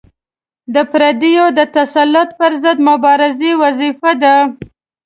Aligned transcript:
د 0.73 0.75
پردیو 0.91 1.45
د 1.57 1.59
تسلط 1.77 2.29
پر 2.39 2.51
ضد 2.63 2.77
مبارزه 2.89 3.49
وظیفه 3.63 4.11
ده. 4.23 4.35